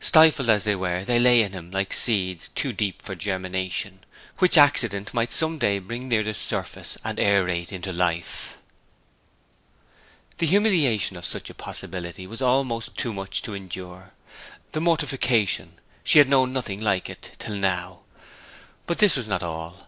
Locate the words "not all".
19.28-19.84